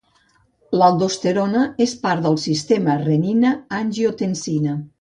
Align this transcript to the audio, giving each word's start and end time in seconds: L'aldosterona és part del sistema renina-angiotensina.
L'aldosterona 0.79 1.61
és 1.85 1.93
part 2.07 2.25
del 2.29 2.39
sistema 2.45 2.95
renina-angiotensina. 3.05 4.79